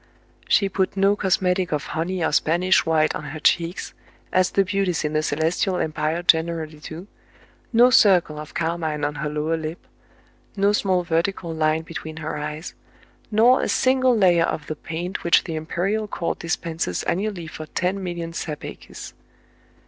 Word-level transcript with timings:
She 0.47 0.67
put 0.67 0.97
no 0.97 1.15
cosmetic 1.15 1.71
of 1.71 1.83
honey 1.93 2.25
or 2.25 2.31
Spanish 2.33 2.87
white 2.87 3.13
on 3.13 3.25
her 3.25 3.39
cheeks, 3.39 3.93
as 4.33 4.49
the 4.49 4.65
beauties 4.65 5.03
in 5.05 5.13
the 5.13 5.21
Celestial 5.21 5.75
Empire 5.77 6.23
generally 6.23 6.79
do, 6.79 7.05
no 7.71 7.91
circle 7.91 8.39
of 8.39 8.55
car 8.55 8.79
mine 8.79 9.05
on 9.05 9.13
her 9.13 9.29
lower 9.29 9.55
lip, 9.55 9.85
no 10.55 10.71
small 10.73 11.03
vertical 11.03 11.53
line 11.53 11.83
be 11.83 11.93
tween 11.93 12.17
her 12.17 12.35
eyes, 12.35 12.73
nor 13.29 13.61
a 13.61 13.69
single 13.69 14.17
layer 14.17 14.45
of 14.45 14.65
the 14.65 14.75
paint 14.75 15.23
which 15.23 15.43
the 15.43 15.53
imperial 15.53 16.07
court 16.07 16.39
dispenses 16.39 17.03
annually 17.03 17.45
for 17.45 17.67
ten 17.67 18.01
million 18.01 18.31
sapeques. 18.33 19.13